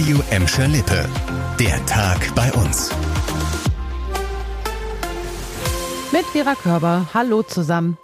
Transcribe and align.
Radio 0.00 0.22
Emscher 0.30 0.66
Lippe. 0.66 1.06
Der 1.58 1.84
Tag 1.84 2.34
bei 2.34 2.50
uns. 2.54 2.90
Mit 6.10 6.24
Vera 6.32 6.54
Körber. 6.54 7.06
Hallo 7.12 7.42
zusammen. 7.42 7.98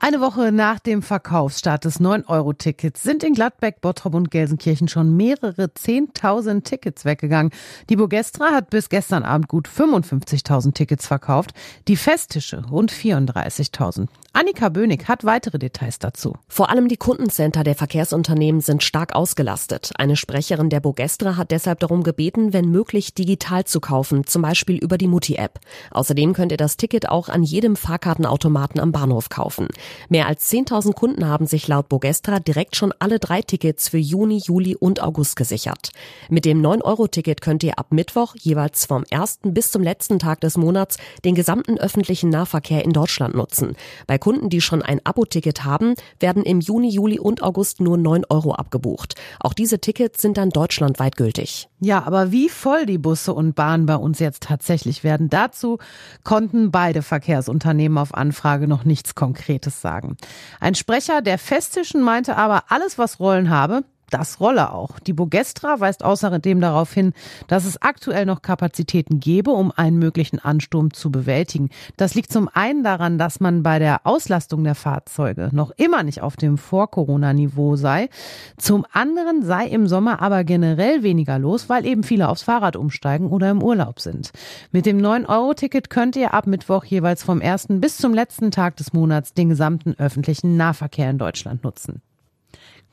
Eine 0.00 0.22
Woche 0.22 0.50
nach 0.50 0.78
dem 0.78 1.02
Verkaufsstart 1.02 1.84
des 1.84 2.00
9-Euro-Tickets 2.00 3.02
sind 3.02 3.22
in 3.22 3.34
Gladbeck, 3.34 3.82
Bottrop 3.82 4.14
und 4.14 4.30
Gelsenkirchen 4.30 4.88
schon 4.88 5.14
mehrere 5.14 5.64
10.000 5.64 6.64
Tickets 6.64 7.04
weggegangen. 7.04 7.50
Die 7.90 7.96
Bogestra 7.96 8.52
hat 8.52 8.70
bis 8.70 8.88
gestern 8.88 9.22
Abend 9.22 9.48
gut 9.48 9.68
55.000 9.68 10.72
Tickets 10.72 11.06
verkauft, 11.06 11.50
die 11.86 11.96
Festtische 11.96 12.64
rund 12.70 12.90
34.000. 12.90 14.06
Annika 14.38 14.68
Bönig 14.68 15.08
hat 15.08 15.24
weitere 15.24 15.58
Details 15.58 15.98
dazu. 15.98 16.34
Vor 16.46 16.68
allem 16.68 16.88
die 16.88 16.98
Kundencenter 16.98 17.64
der 17.64 17.74
Verkehrsunternehmen 17.74 18.60
sind 18.60 18.82
stark 18.82 19.14
ausgelastet. 19.14 19.92
Eine 19.96 20.14
Sprecherin 20.14 20.68
der 20.68 20.80
Bogestra 20.80 21.38
hat 21.38 21.50
deshalb 21.50 21.80
darum 21.80 22.02
gebeten, 22.02 22.52
wenn 22.52 22.66
möglich 22.70 23.14
digital 23.14 23.64
zu 23.64 23.80
kaufen, 23.80 24.26
zum 24.26 24.42
Beispiel 24.42 24.76
über 24.76 24.98
die 24.98 25.06
Mutti-App. 25.06 25.58
Außerdem 25.90 26.34
könnt 26.34 26.52
ihr 26.52 26.58
das 26.58 26.76
Ticket 26.76 27.08
auch 27.08 27.30
an 27.30 27.44
jedem 27.44 27.76
Fahrkartenautomaten 27.76 28.78
am 28.78 28.92
Bahnhof 28.92 29.30
kaufen. 29.30 29.68
Mehr 30.10 30.26
als 30.26 30.52
10.000 30.52 30.92
Kunden 30.92 31.26
haben 31.26 31.46
sich 31.46 31.66
laut 31.66 31.88
Bogestra 31.88 32.38
direkt 32.38 32.76
schon 32.76 32.92
alle 32.98 33.18
drei 33.18 33.40
Tickets 33.40 33.88
für 33.88 33.96
Juni, 33.96 34.42
Juli 34.44 34.76
und 34.76 35.02
August 35.02 35.36
gesichert. 35.36 35.92
Mit 36.28 36.44
dem 36.44 36.60
9-Euro-Ticket 36.60 37.40
könnt 37.40 37.62
ihr 37.62 37.78
ab 37.78 37.86
Mittwoch 37.88 38.34
jeweils 38.38 38.84
vom 38.84 39.04
ersten 39.08 39.54
bis 39.54 39.70
zum 39.70 39.82
letzten 39.82 40.18
Tag 40.18 40.42
des 40.42 40.58
Monats 40.58 40.98
den 41.24 41.34
gesamten 41.34 41.78
öffentlichen 41.78 42.28
Nahverkehr 42.28 42.84
in 42.84 42.92
Deutschland 42.92 43.34
nutzen. 43.34 43.76
Bei 44.06 44.18
Kunden, 44.26 44.50
die 44.50 44.60
schon 44.60 44.82
ein 44.82 45.00
Abo-Ticket 45.04 45.62
haben, 45.62 45.94
werden 46.18 46.42
im 46.42 46.58
Juni, 46.58 46.88
Juli 46.88 47.20
und 47.20 47.44
August 47.44 47.80
nur 47.80 47.96
9 47.96 48.24
Euro 48.28 48.56
abgebucht. 48.56 49.14
Auch 49.38 49.52
diese 49.52 49.78
Tickets 49.78 50.20
sind 50.20 50.36
dann 50.36 50.50
deutschlandweit 50.50 51.14
gültig. 51.14 51.68
Ja, 51.78 52.02
aber 52.02 52.32
wie 52.32 52.48
voll 52.48 52.86
die 52.86 52.98
Busse 52.98 53.32
und 53.32 53.54
Bahnen 53.54 53.86
bei 53.86 53.94
uns 53.94 54.18
jetzt 54.18 54.42
tatsächlich 54.42 55.04
werden, 55.04 55.28
dazu 55.28 55.78
konnten 56.24 56.72
beide 56.72 57.02
Verkehrsunternehmen 57.02 57.98
auf 57.98 58.14
Anfrage 58.14 58.66
noch 58.66 58.82
nichts 58.82 59.14
Konkretes 59.14 59.80
sagen. 59.80 60.16
Ein 60.58 60.74
Sprecher 60.74 61.22
der 61.22 61.38
Festischen 61.38 62.02
meinte 62.02 62.36
aber, 62.36 62.64
alles 62.66 62.98
was 62.98 63.20
Rollen 63.20 63.48
habe, 63.48 63.84
das 64.10 64.40
rolle 64.40 64.72
auch. 64.72 64.98
Die 65.00 65.12
Bogestra 65.12 65.80
weist 65.80 66.04
außerdem 66.04 66.60
darauf 66.60 66.92
hin, 66.92 67.12
dass 67.48 67.64
es 67.64 67.80
aktuell 67.82 68.26
noch 68.26 68.42
Kapazitäten 68.42 69.20
gebe, 69.20 69.50
um 69.50 69.72
einen 69.74 69.98
möglichen 69.98 70.38
Ansturm 70.38 70.92
zu 70.92 71.10
bewältigen. 71.10 71.70
Das 71.96 72.14
liegt 72.14 72.32
zum 72.32 72.48
einen 72.52 72.84
daran, 72.84 73.18
dass 73.18 73.40
man 73.40 73.62
bei 73.62 73.78
der 73.78 74.06
Auslastung 74.06 74.64
der 74.64 74.74
Fahrzeuge 74.74 75.50
noch 75.52 75.70
immer 75.72 76.02
nicht 76.02 76.22
auf 76.22 76.36
dem 76.36 76.58
Vor-Corona-Niveau 76.58 77.76
sei. 77.76 78.08
Zum 78.56 78.86
anderen 78.92 79.42
sei 79.42 79.66
im 79.66 79.86
Sommer 79.86 80.22
aber 80.22 80.44
generell 80.44 81.02
weniger 81.02 81.38
los, 81.38 81.68
weil 81.68 81.84
eben 81.86 82.02
viele 82.02 82.28
aufs 82.28 82.42
Fahrrad 82.42 82.76
umsteigen 82.76 83.28
oder 83.28 83.50
im 83.50 83.62
Urlaub 83.62 84.00
sind. 84.00 84.30
Mit 84.72 84.86
dem 84.86 84.98
9-Euro-Ticket 84.98 85.90
könnt 85.90 86.16
ihr 86.16 86.34
ab 86.34 86.46
Mittwoch 86.46 86.84
jeweils 86.84 87.22
vom 87.22 87.40
ersten 87.40 87.80
bis 87.80 87.96
zum 87.96 88.14
letzten 88.14 88.50
Tag 88.50 88.76
des 88.76 88.92
Monats 88.92 89.34
den 89.34 89.48
gesamten 89.48 89.94
öffentlichen 89.98 90.56
Nahverkehr 90.56 91.10
in 91.10 91.18
Deutschland 91.18 91.64
nutzen. 91.64 92.02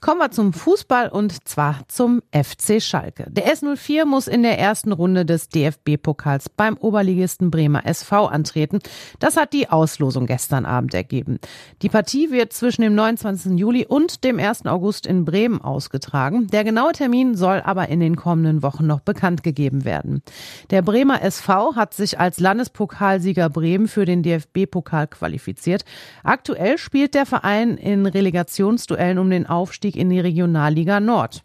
Kommen 0.04 0.20
wir 0.20 0.32
zum 0.32 0.52
Fußball 0.52 1.08
und 1.08 1.48
zwar 1.48 1.80
zum 1.88 2.24
FC 2.34 2.84
Schalke. 2.84 3.26
Der 3.30 3.48
S04 3.56 4.04
muss 4.04 4.28
in 4.28 4.44
der 4.44 4.60
ersten 4.60 4.92
Runde 4.92 5.24
des 5.24 5.48
DFB-Pokals 5.48 6.50
beim 6.50 6.76
Oberligisten 6.76 7.50
Bremer 7.50 7.86
SV 7.86 8.26
antreten. 8.26 8.80
Das 9.20 9.38
hat 9.38 9.54
die 9.54 9.70
Auslosung 9.70 10.26
gestern 10.26 10.66
Abend 10.66 10.94
ergeben. 10.94 11.40
Die 11.82 11.88
Partie 11.88 12.32
wird 12.32 12.52
zwischen 12.52 12.82
dem 12.82 12.96
29. 12.96 13.58
Juli 13.58 13.86
und 13.86 14.26
dem 14.26 14.40
1. 14.40 14.66
August 14.66 15.08
in 15.08 15.24
Bremen 15.24 15.62
ausgetragen. 15.62 16.48
Der 16.48 16.66
genaue 16.66 16.92
Termin 16.92 17.36
soll 17.36 17.62
aber 17.64 17.88
in 17.88 18.02
den 18.02 18.18
kommenden 18.18 18.62
Wochen 18.62 18.86
noch 18.86 19.00
bekannt 19.00 19.42
gegeben 19.42 19.86
werden. 19.86 20.22
Der 20.70 20.82
Bremer 20.82 21.22
SV 21.22 21.78
hat 21.78 21.94
sich 21.94 22.20
als 22.20 22.42
Landespokalsieger 22.42 23.50
Bremen 23.50 23.88
für 23.88 24.04
den 24.04 24.22
DFB-Pokal 24.22 25.08
qualifiziert. 25.08 25.86
Aktuell 26.26 26.78
spielt 26.78 27.16
der 27.16 27.26
Verein 27.26 27.78
in 27.78 28.06
Relegationsduellen 28.06 29.18
um 29.18 29.30
den 29.30 29.48
Aufstieg 29.48 29.93
Aufstieg 29.94 29.96
in 29.96 30.10
die 30.10 30.20
Regionalliga 30.20 31.00
Nord. 31.00 31.44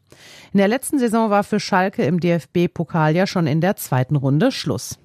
In 0.53 0.59
der 0.59 0.69
letzten 0.69 0.98
Saison 0.98 1.31
war 1.31 1.44
für 1.44 1.60
Schalke 1.60 2.04
im 2.04 2.20
DFB-Pokal 2.20 3.14
ja 3.14 3.26
schon 3.26 3.47
in 3.47 3.60
der 3.60 3.76
zweiten 3.76 4.16
Runde 4.16 4.50
Schluss. 4.50 4.98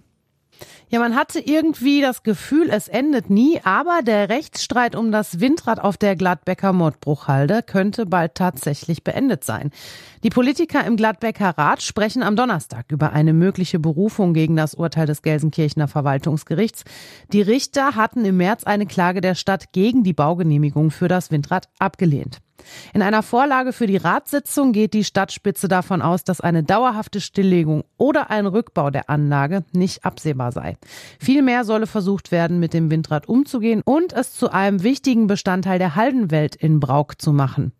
Ja, 0.94 1.00
man 1.00 1.16
hatte 1.16 1.40
irgendwie 1.40 2.02
das 2.02 2.22
Gefühl, 2.22 2.70
es 2.70 2.88
endet 2.88 3.28
nie, 3.32 3.60
aber 3.64 4.02
der 4.04 4.30
Rechtsstreit 4.30 4.96
um 4.96 5.12
das 5.12 5.40
Windrad 5.40 5.80
auf 5.80 5.98
der 5.98 6.16
Gladbecker 6.16 6.72
Mordbruchhalde 6.72 7.64
könnte 7.64 8.06
bald 8.06 8.36
tatsächlich 8.36 9.04
beendet 9.04 9.44
sein. 9.44 9.72
Die 10.24 10.30
Politiker 10.30 10.86
im 10.86 10.96
Gladbecker 10.96 11.58
Rat 11.58 11.82
sprechen 11.82 12.22
am 12.22 12.36
Donnerstag 12.36 12.92
über 12.92 13.12
eine 13.12 13.34
mögliche 13.34 13.80
Berufung 13.80 14.36
gegen 14.36 14.56
das 14.56 14.76
Urteil 14.76 15.08
des 15.08 15.24
Gelsenkirchener 15.24 15.88
Verwaltungsgerichts. 15.88 16.84
Die 17.32 17.42
Richter 17.42 17.96
hatten 17.96 18.24
im 18.24 18.38
März 18.38 18.64
eine 18.64 18.86
Klage 18.86 19.22
der 19.22 19.34
Stadt 19.34 19.74
gegen 19.74 20.04
die 20.04 20.14
Baugenehmigung 20.14 20.92
für 20.92 21.08
das 21.08 21.32
Windrad 21.32 21.70
abgelehnt. 21.80 22.43
In 22.94 23.02
einer 23.02 23.24
Vorlage 23.24 23.74
für 23.74 23.88
die 23.88 23.98
Ratssitzung 23.98 24.72
geht 24.72 24.94
die 24.94 25.04
Stadtspitze 25.04 25.68
davon 25.68 26.02
aus, 26.02 26.24
dass 26.24 26.42
eine 26.42 26.64
dauerhafte 26.64 27.22
Stilllegung 27.22 27.84
oder 27.98 28.30
ein 28.30 28.46
Rückbau 28.46 28.90
der 28.90 29.10
Anlage 29.10 29.64
nicht 29.72 30.06
absehbar 30.06 30.52
sei. 30.52 30.78
Vielmehr 31.20 31.64
solle 31.66 31.88
versucht 31.88 32.32
werden, 32.32 32.60
mit 32.60 32.74
dem 32.74 32.92
Windrad 32.92 33.28
umzugehen 33.28 33.82
und 33.84 34.14
es 34.14 34.34
zu 34.34 34.52
einem 34.52 34.84
wichtigen 34.84 35.28
Bestandteil 35.28 35.80
der 35.80 35.96
Haldenwelt 35.96 36.56
in 36.56 36.80
Brauk 36.80 37.22
zu 37.22 37.34
machen. 37.34 37.74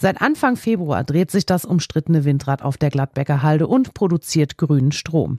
Seit 0.00 0.20
Anfang 0.20 0.56
Februar 0.56 1.04
dreht 1.04 1.30
sich 1.30 1.46
das 1.46 1.64
umstrittene 1.64 2.24
Windrad 2.24 2.62
auf 2.62 2.76
der 2.76 2.90
Gladbecker 2.90 3.42
Halde 3.42 3.66
und 3.66 3.94
produziert 3.94 4.58
grünen 4.58 4.92
Strom. 4.92 5.38